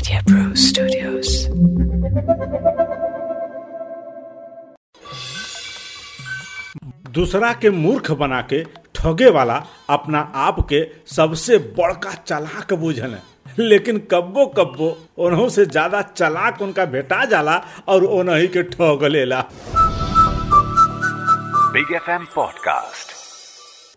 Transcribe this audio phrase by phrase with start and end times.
[0.00, 1.48] Media Pro Studios.
[7.14, 8.62] दूसरा के मूर्ख बना के
[8.96, 9.54] ठगे वाला
[9.90, 10.80] अपना आप के
[11.16, 13.16] सबसे बड़का चालाक बुझल
[13.58, 14.88] लेकिन कब्बो कब्बो
[15.26, 17.60] उन्हों से ज़्यादा चालाक उनका भेटा जाला
[17.94, 19.44] और उन्हीं के ठग लेला
[21.74, 23.09] Big FM Podcast.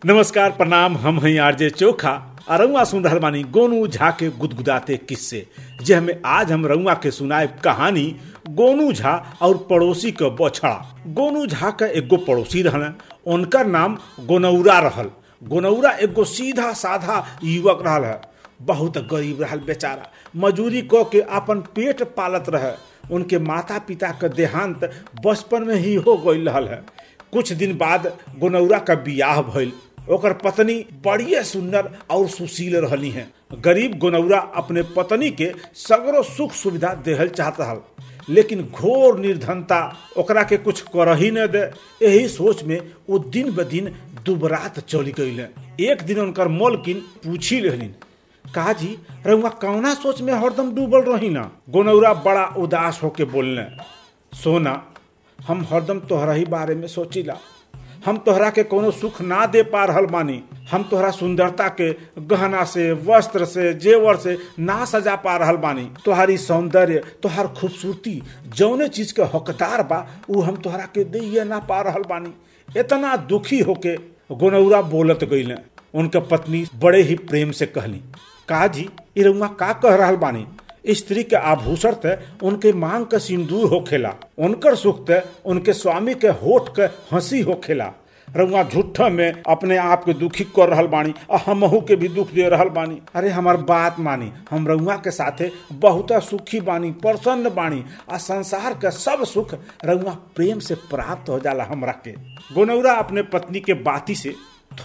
[0.05, 4.97] नमस्कार, प्रणाम, हम हैं आरजे चोखा, और रउआ सुन रहल बानी गोनू झा के गुदगुदाते
[4.97, 5.47] किस्से।
[5.81, 8.19] जे हमें, आज हम रउआ के सुनाए कहानी,
[8.49, 12.93] गोनू झा और पड़ोसी के बछड़ा। गोनू झा का एगो पड़ोसी रहल
[13.27, 15.09] उनकर नाम गोनौरा रहल।
[15.43, 18.21] गोनौरा एगो सीधा साधा युवक रहल है।
[18.61, 22.73] बहुत गरीब रहल बेचारा। मजूरी क के अपन पेट पालत रहे।
[23.15, 24.91] उनके माता पिता के देहांत
[25.25, 26.83] बचपन में ही हो गई रहल है।
[27.33, 29.71] कुछ दिन बाद गोनौरा का बियाह भइल।
[30.03, 30.73] ओकर पत्नी
[31.05, 33.31] बड़िए सुंदर और सुशील रहली हैं।
[33.63, 37.79] गरीब गोनौरा अपने पत्नी के सगरो सुख सुविधा देहल चाहत रहल,
[38.29, 39.79] लेकिन घोर निर्धनता
[40.17, 41.63] ओकरा के कुछ कर ही न दे।
[42.01, 42.79] यही सोच में
[43.09, 43.93] वो दिन ब दिन
[44.25, 45.45] दुबरात चली गई
[45.81, 47.93] एक दिन उनकर मोलकिन पूछी रहलिन
[48.45, 53.65] कहा जी रउआ कौना सोच में हरदम डूबल रही ना गोनौरा बड़ा उदास होके बोलने
[54.33, 54.81] सोना,
[55.39, 57.37] हम हरदम तोहरा ही बारे में सोचिला।
[58.05, 61.89] हम तोहरा के कोनो सुख ना दे पा रहल बानी हम तोहरा सुंदरता के
[62.27, 68.21] गहना से, वस्त्र से, जेवर से ना सजा पा रहल बानी तोहारी सौंदर्य, तोहार खूबसूरती,
[68.55, 72.33] जौने चीज़ के हकदार बा उ हम तोहरा के दे ना पा रहल बानी
[72.79, 73.95] इतना दुखी होके
[74.31, 75.55] गोनौरा बोलत गईले
[75.99, 78.01] उनके पत्नी बड़े ही प्रेम से कहली
[78.49, 80.45] का जी का कह रहल बानी?
[80.87, 86.27] स्त्री के आभूषण ते उनके मांग का सिंदूर होखेला उनकर सुख ते उनके स्वामी के
[86.27, 87.91] होठ के हँसी होखेला
[88.35, 92.31] रउआ झूठा में अपने आप के दुखी कर रहा बानी और हमहू के भी दुख
[92.31, 97.49] दे रहल बानी। अरे, हमार बात मानी, हम रउआ के साथे बहुत सुखी बानी, प्रसन्न
[97.49, 99.53] बानी, आ संसार के सब सुख
[99.85, 102.11] रउआ प्रेम से प्राप्त हो जाला हमरा के।
[102.55, 104.35] गोनौरा अपने पत्नी के बाती से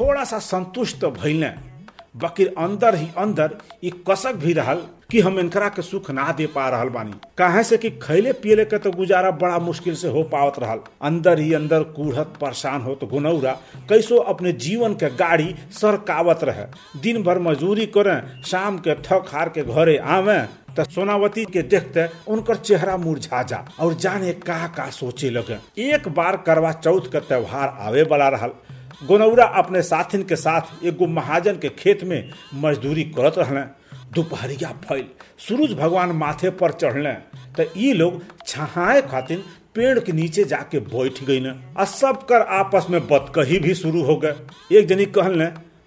[0.00, 1.77] थोड़ा सा संतुष्ट भइले।
[2.14, 6.46] बकिर अंदर ही अंदर ये कसक भी रहल कि हम इनकरा के सुख ना दे
[6.46, 10.22] पा रहल बानी। काहे से कि खैले पियले के तो गुजारा बड़ा मुश्किल से हो
[10.32, 13.52] पावत रहल। अंदर ही अंदर कूढ़त परेशान हो तो गुनौरा,
[13.88, 16.64] कैसो अपने जीवन के गाड़ी सरकावत रहे।
[17.02, 20.38] दिन भर मजदूरी करे, शाम के थक हार के घरे आवे
[20.76, 26.08] तो सोनावती के देखते उनकर चेहरा मुरझा जा, और जाने का का सोचे लगे। एक
[26.08, 28.50] बार करवा चौथ का त्योहार आवे वाला रहल।
[29.00, 32.30] गोनौरा अपने साथिन के साथ एगो महाजन के खेत में
[32.62, 33.60] मजदूरी करत रहले।
[34.14, 35.04] दोपहरिया फैल
[35.48, 37.12] सूरज भगवान माथे पर चढ़ले
[37.56, 39.44] तो ई लोग छहाए खातिर
[39.74, 44.02] पेड़ के नीचे जाके बैठ गई न आ सब कर आपस में बतकही भी शुरू
[44.04, 44.34] हो गए।
[44.78, 45.38] एक जनी कहल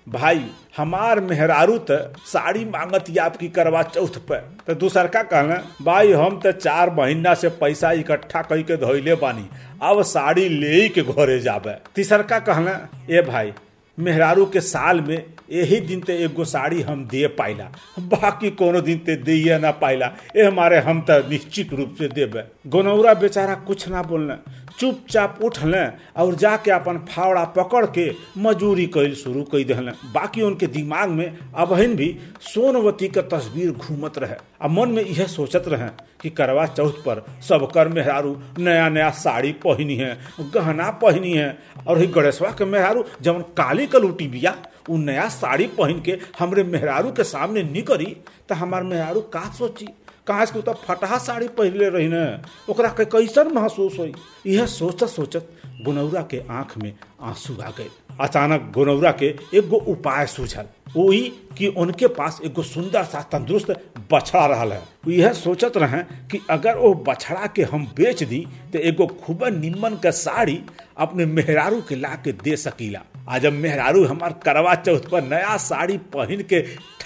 [0.07, 0.45] भाई,
[0.77, 6.11] हमार मेहरारू त साड़ी मांगत या आपकी करवा चौथ पे। तो दूसर का कहना भाई,
[6.11, 9.45] हम तो चार महीना से पैसा इकट्ठा कई के धोइले बानी,
[9.81, 13.53] अब साड़ी ले के घरे जाबे। तीसर का कहना ए भाई
[13.97, 17.63] मेहरारू के साल में यही दिन ते एगो साड़ी हम दे पाइला।
[18.01, 22.43] बाकी कोनो दिन ते दिए ना पाइला। ए हमारे हम तो निश्चित रूप से देबे।
[22.67, 24.35] गोनौरा बेचारा कुछ ना बोलने।
[24.79, 25.85] चुपचाप उठले
[26.21, 31.37] और जाके अपन फावड़ा पकड़ के मजूरी कैल शुरू कर दिले बाकी उनके दिमाग में
[31.63, 32.15] अबहन भी
[32.53, 35.89] सोनवती का तस्वीर घूमत रहे आ मन में यह सोचत रहे
[36.21, 40.17] कि करवा चौथ पर सब कर मेहरारू नया नया साड़ी पहनी है,
[40.53, 41.57] गहना पहनी है
[41.87, 44.55] और ही गणेशवा के मेहरारू जब काली कलूटी बिया,
[44.89, 48.15] उ नया साड़ी पहन के हमरे मेहरारू के सामने निकली
[48.49, 49.87] तो हमार मेहरारू का सोची?
[50.27, 54.13] कहाँ तो फटहा साड़ी पहले रही न ओकरा के कैसन महसूस हुई?
[54.47, 55.49] यह सोचत सोचत
[55.85, 57.89] गुनौरा के आँख में आँसू आ गए।
[58.21, 59.27] अचानक गुनौरा के
[59.57, 60.65] एगो उपाय सूझल।
[60.95, 61.21] वही
[61.57, 63.71] कि उनके पास एगो सुंदर सा तंदुरुस्त
[64.11, 66.01] बछड़ा रहा है। यह सोचत रहे
[66.31, 70.59] कि अगर वो बछड़ा के हम बेच दी तो एगो खूब निम्मन के साड़ी
[70.97, 75.97] अपने मेहरारू के ला के दे सकीला। आज मेहरारू हमार करवा चौथ पर नया साड़ी
[76.13, 76.59] पहन के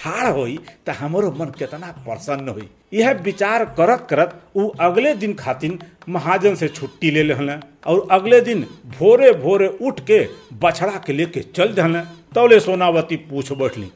[0.06, 0.56] ठाड़ होई
[0.86, 5.78] तो हमारो मन कितना प्रसन्न हुई। यह विचार करत करत उ अगले दिन खातिर
[6.08, 7.52] महाजन से छुट्टी ले लेहले
[7.86, 8.66] और अगले दिन
[8.98, 10.18] भोरे भोरे उठ के
[10.62, 12.00] बछड़ा के लेके चल दहले।
[12.34, 13.90] तौले सोनावती पूछ बैठली,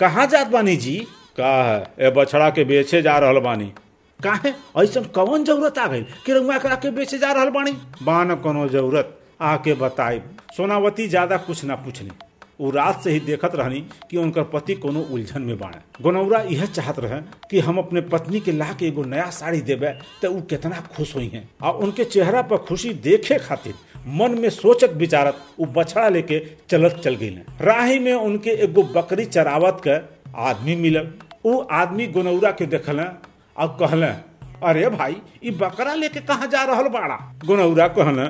[0.00, 0.96] कहाँ जात बानी जी?
[1.38, 3.72] का है ए बछड़ा के बेचे जा रहा बानी।
[4.20, 4.52] काहे?
[4.76, 7.72] ऐसा कौन ज़रूरत आ गई कि रउआ करा के बेचे जा रहा बानी?
[8.02, 10.20] बान कोनो ज़रूरत, आके बताई
[10.56, 12.10] सोनावती ज़्यादा कुछ ना पूछनी
[12.60, 13.80] वो रात से ही देखत रहनी
[14.10, 17.20] कि उनकर पति कोनो उलझन में बाणे गोनौरा यह चाहत रहे
[17.50, 21.14] कि हम अपने पत्नी के ला के एगो नया साड़ी देवे तो वो कितना खुश
[21.16, 23.74] हुई हैं। और उनके चेहरा पर खुशी देखे खातिर
[24.20, 26.40] मन में सोचत विचारत वो बछड़ा लेके
[26.70, 27.30] चलत चल गई
[27.60, 29.98] राही में उनके एगो बकरी चरावत के
[30.48, 31.12] आदमी मिलल।
[31.46, 34.06] वो आदमी गोनौरा के देखल और कहले,
[34.66, 37.16] अरे भाई, ई बकरा लेके कहा जा रहा बाड़ा?
[37.44, 38.28] गोनौरा कहले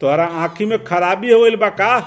[0.00, 1.98] तोरा आँखी में खराबी हो बा का?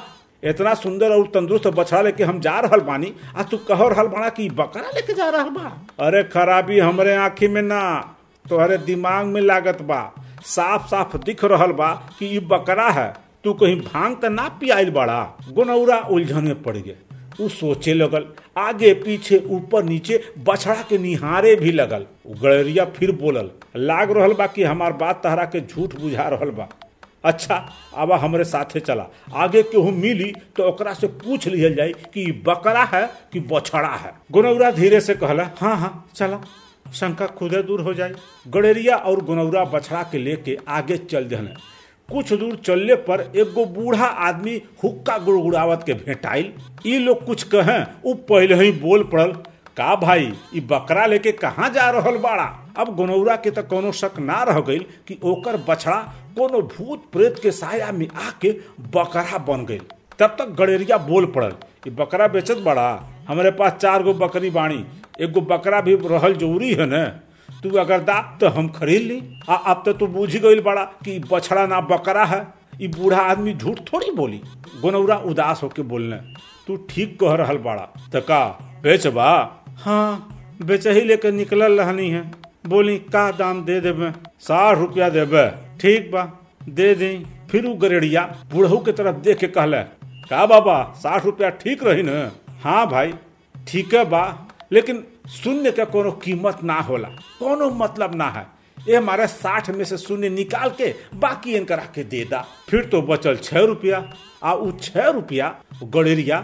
[0.44, 4.30] इतना सुंदर और तंदुरुस्त बछड़ा लेके हम जा रहल बानी। आ तू कह रहल बाड़ा
[4.30, 5.88] कि बकरा लेके जा रहल बा?
[6.00, 7.81] अरे खराबी हमरे आँखी में ना।
[8.50, 13.13] तोहरे दिमाग में लागत बा। साफ़ साफ़ दिख रहल बा कि ई बकरा है।
[13.44, 16.96] तू कहीं भाँग त ना पियाइल बड़ा। गोनौरा उलझन में पड़ गए
[17.42, 18.25] उ सोचे लगल।
[18.57, 22.06] आगे, पीछे, ऊपर, नीचे, बछड़ा के निहारे भी लगल।
[22.42, 26.69] गड़ेरिया फिर बोलल। लाग रहल बा कि हमार बात तहरा के झूठ बुझा रहल बा।
[27.25, 27.56] अच्छा
[27.98, 29.06] अब हमारे साथे चला।
[29.44, 34.14] आगे केहू मिली तो ओकरा से पूछ लिहल जाई कि बकरा है कि बछड़ा है?
[34.31, 36.40] गुनौरा धीरे से कहला हाँ हाँ चला।
[36.94, 38.14] शंका खुदे दूर हो जाए
[38.54, 41.54] गड़ेरिया और गुनौरा बछड़ा के लेके आगे चल दिहले
[42.10, 46.52] कुछ दूर चलने पर एगो बूढ़ा आदमी हुक्का गुड़गुड़ावत के भेटाइल।
[46.88, 49.31] ई लोग कुछ कहें, उ पहले ही बोल पड़ल,
[49.78, 52.46] का भाई, ई बकरा लेके कहाँ जा रहल बाड़ा?
[52.75, 55.98] अब गोनौरा के तो कोनो शक ना रह गई कि ओकर बछड़ा
[56.38, 58.52] कोनो भूत प्रेत के साया में आके
[58.96, 59.81] बकरा बन गइल।
[60.20, 61.54] तब तक गड़ेरिया बोल पड़ल,
[61.88, 62.90] ई बकरा बेचत बड़ा,
[63.28, 64.86] हमारे पास चार गो बकरी बाणी
[65.22, 67.06] एगो बकरा भी रहल ज़रूरी है न?
[67.64, 71.18] तू अगर दा तो हम खरीद ली, आ अब तो तू बूझ गई बड़ा कि
[71.31, 72.46] बछड़ा ना बकरा है,
[72.81, 74.42] ई बूढ़ा आदमी झूठ थोड़ी बोली।
[74.81, 76.18] गोनौरा उदास होके बोलने,
[76.68, 78.46] तू ठीक कह रहा बड़ा तो का,
[78.84, 79.31] बेच बा?
[79.78, 82.31] हाँ बेच ही लेकर निकलल रहनी है।
[82.68, 84.12] बोली, का दाम दे देबे?
[84.39, 86.24] साठ रुपया देबे। ठीक बा,
[86.69, 88.21] दे दी। फिर उ गरेड़िया
[88.51, 89.83] बूढ़ऊ के तरफ़ देख के कहले,
[90.30, 92.31] का बाबा, साठ रुपया ठीक रही न?
[92.63, 93.13] हाँ भाई,
[93.68, 97.07] ठीक है बा, लेकिन शून्य का कोनो कीमत ना होला।
[97.39, 98.45] कोनो मतलब ना है।
[98.88, 103.01] ये हमारे साठ में से शून्य निकाल के बाकी इनकरा के दे दा। फिर तो
[103.01, 104.04] बचल छह रुपया,
[104.44, 106.39] आ उ छह रुपया गड़ेरिया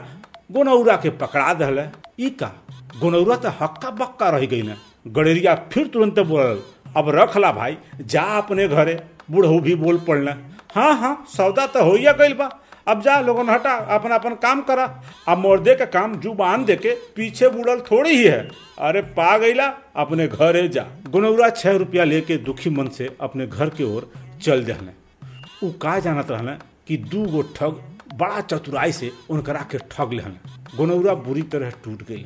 [0.51, 1.83] गोनौरा के पकड़ा दहले।
[2.19, 2.51] ई का?
[2.99, 4.75] गोनौरा तो हक्का बक्का रह गई न।
[5.05, 6.63] गड़ेरिया फिर तुरंत बोल,
[6.97, 8.99] अब रख ला भाई, जा अपने घरे
[9.31, 10.29] बूढ़ऊ भी बोल पड़ल
[10.75, 12.49] हाँ हाँ सौदा तो हो ही गई बा
[12.87, 14.83] अब जा, लोगन हटा, अपन अपन काम करा।
[15.29, 18.39] अब मोर्दे का काम ज़ुबान दे के पीछे बुड़ल थोड़ी ही है।
[18.87, 19.65] अरे पा गईला
[20.03, 24.09] अपने घरे जा। गुनौरा छह रुपया लेके दुखी मन से अपने घर के ओर
[24.41, 26.51] चल दहले उ का जानत रहले
[26.87, 27.81] कि दू गो ठग
[28.19, 32.25] बड़ा चतुराई से उनकरा के ठग लेहले गुनौरा बुरी तरह टूट गई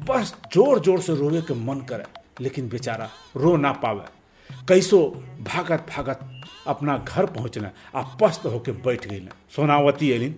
[0.00, 2.04] बस ज़ोर ज़ोर से रोवे के मन करे,
[2.40, 4.04] लेकिन बेचारा रो ना पावे।
[4.68, 4.98] कैसो
[5.40, 6.20] भागत भागत
[6.66, 9.20] अपना घर पहुँचना आ पस्त होके बैठ गई
[9.56, 10.32] सोनावती एलिन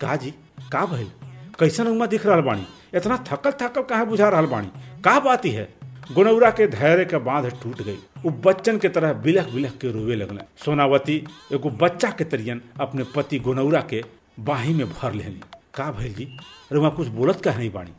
[0.00, 0.30] का जी
[0.72, 1.10] का भइल?
[1.58, 2.66] कैसन उमा दिख रहा बाणी?
[2.94, 4.68] इतना थकल थकल काहे बुझा रहा बाणी?
[5.04, 5.68] का बात ही है
[6.12, 10.14] गुनौरा के धैर्य के बाँध टूट गई। वो बच्चन के तरह बिलख बिलख के रोवे
[10.16, 11.16] लगल। सोनावती
[11.52, 14.02] एगो बच्चा के तरियन अपने पति गुनौरा के
[14.40, 15.40] बाही में भर लेनी
[15.74, 16.28] का भइल जी?
[16.72, 17.92] रुमा कुछ बोलत का नहीं बाणी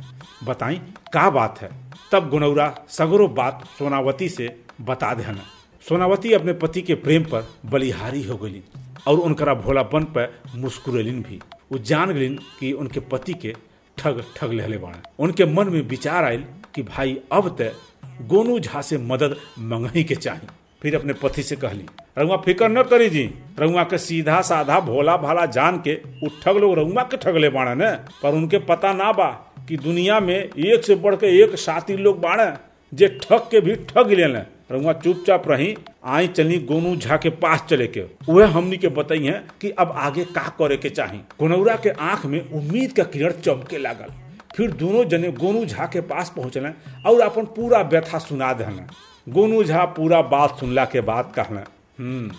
[0.43, 0.75] बताई
[1.13, 1.69] का बात है?
[2.11, 4.47] तब गुनौरा सगरो बात सोनावती से
[4.81, 5.41] बता देना
[5.85, 8.61] सोनावती अपने पति के प्रेम पर बलिहारी हो गई
[9.07, 11.39] और उनकरा भोलापन पर मुस्कुरेलिन भी।
[11.71, 13.55] वो जान गलिन कि उनके पति के
[13.97, 16.45] ठग ठग लेले बाड़े उनके मन में विचार आयल
[16.75, 17.75] कि भाई, अब तय
[18.21, 20.47] गोनू झा से मदद मंगही के चाही।
[20.85, 21.85] फिर अपने पति से कहली
[22.17, 23.23] रउआ फिकर न करी जी।
[23.59, 25.93] रउआ के सीधा साधा भोला भाला जान के
[26.23, 27.89] उ ठग लोग रउआ के ठगले बाड़े न
[28.23, 29.27] पर उनके पता ना बा
[29.69, 32.45] कि दुनिया में एक से बढ़ के एक साथी लोग बाड़े
[32.91, 34.39] जे ठग के भी ठग लेने
[34.71, 35.75] रउआ चुपचाप रही
[36.17, 39.91] आई चली गोनू झा के पास चले के। वह हमनी के बताई है कि अब
[40.05, 44.13] आगे का करे के चाही। गोनौरा के आँख में उम्मीद का किरण चमके लागल।
[44.55, 46.71] फिर दोनों जने गोनू झा के पास पहुंचल
[47.09, 48.79] और अपन पूरा व्यथा सुना दहल
[49.27, 51.57] गोनू झा पूरा बात सुनला के बाद कहल
[51.99, 52.31] हम्म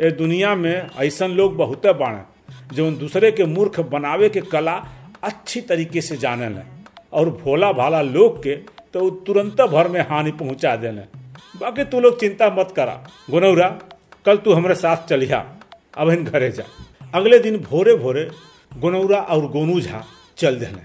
[0.00, 4.74] ए दुनिया में ऐसा लोग बहुते बाड़े जो दूसरे के मूर्ख बनावे के कला
[5.22, 6.64] अच्छी तरीके से जाने लें,
[7.12, 8.54] और भोला भाला लोग के
[8.94, 11.04] तो तुरंत भर में हानि पहुँचा देने।
[11.60, 12.94] बाकी तू लोग चिंता मत करा।
[13.30, 13.68] गुनौरा,
[14.26, 15.38] कल तू हमारे साथ चलिया,
[15.98, 16.64] अब इन घरे जा।
[17.14, 18.30] अगले दिन भोरे भोरे
[18.72, 20.04] गुनौरा और गोनू झा
[20.38, 20.82] चल देने।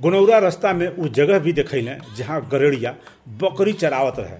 [0.00, 2.94] गुनौरा रास्ता में उस जगह भी देखैले जहाँ गरेड़िया
[3.40, 4.36] बकरी चरावत रहे।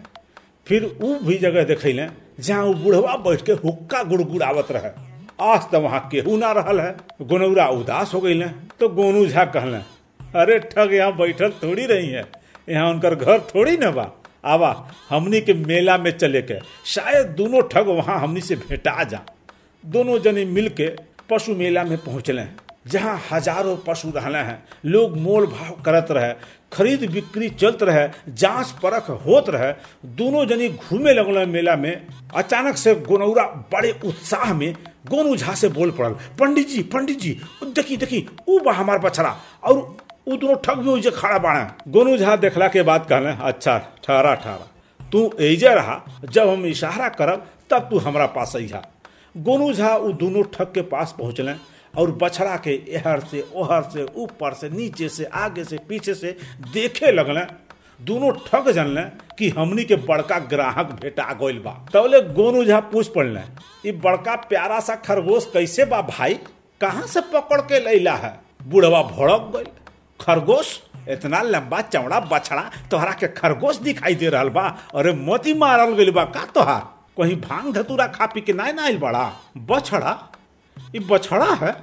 [0.66, 2.06] फिर उ भी जगह देखैले
[2.38, 4.90] जहाँ वो बुढ़वा बैठ के हुक्का गुड़गुड़ावत रहे।
[5.44, 8.40] आज तो वहाँ केहू ना रहल है। गुनौरा उदास हो गई
[8.80, 9.76] तो गोनू झा कहले,
[10.34, 12.24] अरे ठग, यहाँ बैठल थोड़ी रही है।
[12.68, 14.10] यहाँ उनकर घर थोड़ी न बा।
[14.44, 14.72] आवा
[15.10, 19.20] हमनी के मेला में चले के शायद दोनों ठग वहाँ हमनी से भेटा जा।
[19.84, 20.88] दोनों जने मिल के
[21.30, 22.42] पशु मेला में पहुँचले।
[22.84, 26.32] जहाँ हज़ारों पशु रहले हैं, लोग मोल भाव करत रहे,
[26.72, 29.72] खरीद बिक्री चलत रहे, जाँच परख होत रहे,
[30.16, 34.72] दोनों जनी घूमे लगल मेला में, अचानक से गोनौरा बड़े उत्साह में
[35.08, 39.36] गोनू झा से बोल पड़ल पंडित जी पंडित जी देखी देखी, ऊ बा हमार बछड़ा,
[39.64, 39.96] और
[40.28, 44.34] उ दोनों ठग भी उजे खड़ा बाड़े। गोनू झा देखला के बाद कहले अच्छा ठहरा
[44.34, 44.66] ठहरा,
[45.00, 48.82] तू एजे रहा, जब हम इशारा करब, तब तू हमारा पास अइहा।
[49.36, 51.54] गोनू झा उ दोनों ठग के पास पहुंचलें
[51.98, 56.36] और बछड़ा के एहर से, ओहर से, ऊपर से, नीचे से, आगे से, पीछे से
[56.72, 57.46] देखे लगलें।
[58.00, 59.02] दोनों ठग जानले
[59.38, 63.40] कि हमनी के बड़का ग्राहक भेटा गइल बा। तबले गोनू झा पूछ पड़ले,
[63.88, 66.34] ई बड़का प्यारा सा खरगोश कैसे बा भाई?
[66.80, 68.38] कहाँ से पकड़ के लैला है?
[68.68, 69.66] बुढ़वा भड़क गइल,
[70.20, 70.78] खरगोश
[71.08, 76.10] इतना लंबा चौड़ा बछड़ा तोहरा के खरगोश दिखाई दे रहा बा। अरे मोती मारल गइल
[76.10, 76.80] बा, का तोहार?
[77.18, 79.32] कहीं भाँग धतूरा खा पी के ना नाइल बड़ा?
[79.58, 80.12] बछड़ा
[80.96, 81.74] ई बछड़ा है।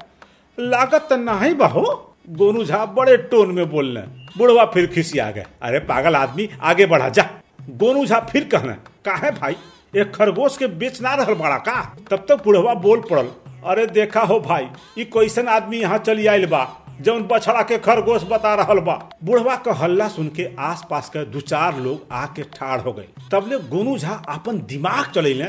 [0.57, 1.83] लागत त नहीं बहो।
[2.29, 4.01] गोनू झा बड़े टोन में बोलने।
[4.37, 7.29] बुढ़वा फिर खिसिया गए। अरे पागल आदमी, आगे बढ़ा जा।
[7.69, 8.73] गोनू झा फिर कहने,
[9.05, 9.55] काहे भाई?
[9.95, 11.81] एक खरगोश के बेच ना रहल बड़ा का?
[12.11, 13.29] तब तक बुढ़वा बोल पड़ल,
[13.65, 14.67] अरे देखा हो भाई
[14.97, 16.67] ये कैसन आदमी यहाँ चली आयल बा,
[17.01, 18.93] जौन बछड़ा के खरगोश बता रहा बा?
[19.23, 23.07] बुढ़वा का हल्ला सुन के आस पास के दो चार लोग आके ठाड़ हो गए।
[23.31, 25.45] तबले गोनू झा अपन दिमाग चलेले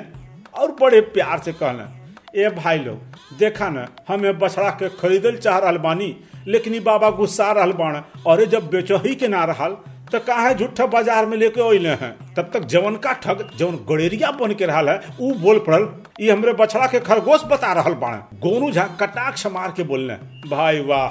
[0.55, 1.98] और बड़े प्यार से कहले
[2.35, 2.99] ए भाई लोग,
[3.39, 6.17] देखा न, हमें बछड़ा के खरीदल चाह रहल बानी,
[6.47, 7.95] लेकिन बाबा गुस्सा रहल बाण।
[8.27, 9.77] अरे जब बेचही के ना रहल
[10.13, 12.13] तो काहे झूठा बाज़ार में लेके अइले हैं?
[12.35, 15.89] तब तक जवन का ठग जवन गड़ेरिया बन के रहा है, ऊ बोल पड़ल,
[16.21, 20.15] ई हमरे बछड़ा के खरगोश बता रहा बाण। गोनू झा कटाक्ष मार के बोलने,
[20.49, 21.09] भाई वाह,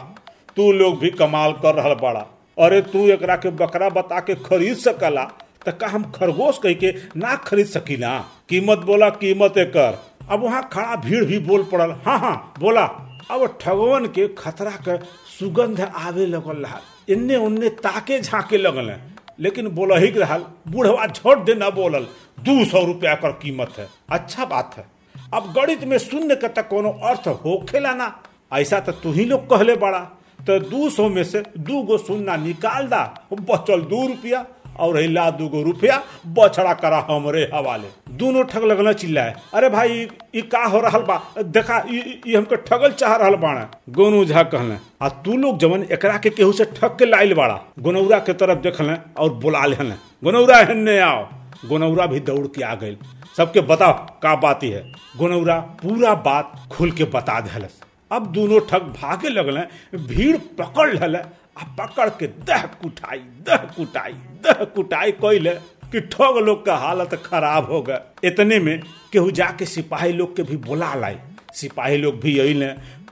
[0.57, 2.25] तू लोग भी कमाल कर रहा बाड़ा।
[2.57, 5.23] अरे तू एक के बकरा बता के खरीद सकला
[5.65, 8.17] तो का हम खरगोश कह के ना खरीद सकीला?
[8.49, 9.97] कीमत बोला, कीमत एकर।
[10.29, 12.83] अब वहाँ खड़ा भीड़ भी बोल पड़ल। हाँ हाँ बोला।
[13.31, 14.97] अब ठगवन के खतरा के
[15.39, 16.79] सुगंध आवे लगल रहा
[17.09, 18.95] इन्ने उन्ने ताके झाके लगल
[19.39, 22.07] लेकिन बोल ही रहल, बूढ़वा झोट दे न बोलल।
[22.39, 24.85] दू सौ रुपया कर कीमत है। अच्छा बात है।
[25.33, 29.49] अब गणित में शून्य का तक कोनो अर्थ होखेला ना। ऐसा तो तू ही लोग
[29.49, 29.99] कहले बड़ा।
[30.47, 34.45] तो दू सौ में से दू गो शून्य निकाल दा। बचल दू रुपया।
[34.79, 40.07] और हिला दू गो रुपया, बछड़ा करा हमरे हवाले। दोनों ठग लगल चिल्लाए, अरे भाई,
[40.35, 41.21] ई का हो रहल बा?
[41.37, 46.17] देखा, ई हमके ठगल चाह रहा बाड़ा गोनू झा कहले, आ तू लोग जवन एकरा
[46.17, 50.57] के केहू से ठग के लाइल बाड़ा, गोनौरा के तरफ़ देखले और बुला लेने गोनौरा
[50.59, 51.25] हेन्ने आओ।
[51.65, 52.97] गोनौरा भी दौड़ के आ गई
[53.37, 54.85] सबके बताओ, का बात है?
[55.17, 57.81] गोनौरा पूरा बात खुल के बता दिलस
[58.11, 59.57] अब दोनों ठग भागे लगल,
[59.95, 61.17] भीड़ पकड़ लल
[61.57, 65.53] आ पकड़ के दह कुटाई दह कुटाई दह कुटाई कैले
[65.91, 68.79] कि ठग लोग का हालत खराब हो गए। इतने में
[69.13, 71.15] केहू जाके सिपाही लोग के भी बुला लाई
[71.55, 72.67] सिपाही लोग भी अले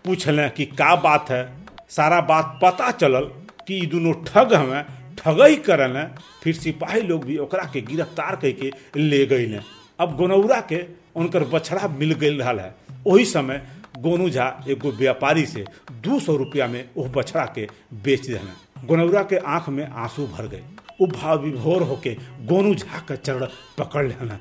[0.05, 1.43] पूछले कि का बात है?
[1.89, 3.25] सारा बात पता चलल
[3.67, 4.83] कि दोनों ठग हमें
[5.17, 6.03] ठगई करल।
[6.43, 9.59] फिर सिपाही लोग भी ओकरा के गिरफ़्तार करके ले गए
[9.99, 10.83] अब गोनौरा के
[11.15, 12.73] उनकर बछड़ा मिल गई है।
[13.07, 13.61] वही समय
[13.97, 15.65] गोनू झा एगो व्यापारी से
[16.03, 17.67] दू सौ रुपया में वह बछड़ा के
[18.03, 20.63] बेच दिले गोनौरा के आँख में आँसू भर गए।
[21.01, 22.13] भाव विभोर होके
[22.47, 23.45] गोनू झा का चरण
[23.77, 24.39] पकड़ लेना।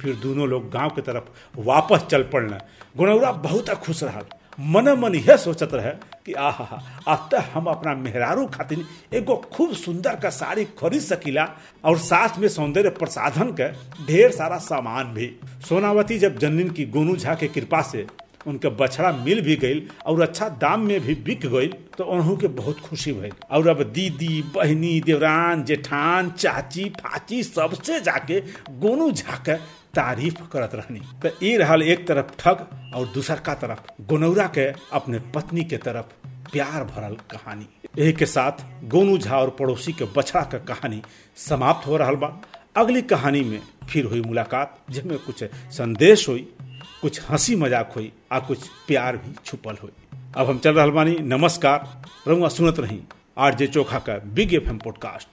[0.00, 2.58] फिर दोनों लोग गाँव के तरफ़ वापस चल पड़ना।
[2.96, 4.22] गोनौरा बहुत खुश रहा
[4.60, 5.90] मन मन यह सोचत रहे
[6.26, 11.48] कि आहा, अब तक हम अपना मेहरारू खातिर एगो खूब सुंदर का साड़ी खरीद सकीला
[11.84, 13.70] और साथ में सौंदर्य प्रसाधन के
[14.06, 15.30] ढेर सारा सामान भी।
[15.68, 18.06] सोनावती जब जन्नीन की गोनू झा के कृपा से
[18.46, 21.66] उनके बछड़ा मिल भी गई और अच्छा दाम में भी बिक गई
[21.98, 28.00] तो उन्हों के बहुत खुशी भई और अब दीदी, बहनी, देवरान, जेठान, चाची, फाची सबसे
[28.00, 28.40] जाके
[28.78, 29.56] गोनू झा के
[29.94, 34.66] तारीफ़ करत रहनी। तो ये रहल एक तरफ़ ठग और दूसर का तरफ़ गोनौरा के
[34.92, 37.66] अपने पत्नी के तरफ़ प्यार भरल कहानी।
[37.98, 41.02] यही के साथ गोनू झा और पड़ोसी के बछड़ा का कहानी
[41.36, 42.40] समाप्त हो रहा बा।
[42.76, 46.48] अगली कहानी में फिर हुई मुलाकात जिसमें कुछ संदेश हुई।
[47.02, 49.90] कुछ हँसी मज़ाक हुई, आ कुछ प्यार भी छुपल हुई।
[50.36, 53.00] अब हम चल रहा बानी, नमस्कार। रहुआ सुनत रही
[53.38, 55.28] आर जे चोखा का बिग एफ़ एम पॉडकास्ट